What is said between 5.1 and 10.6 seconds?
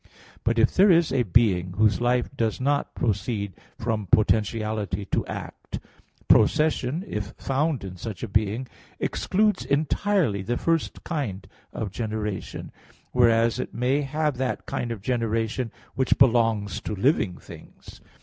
act, procession (if found in such a being) excludes entirely the